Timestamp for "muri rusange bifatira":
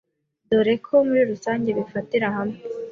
1.07-2.27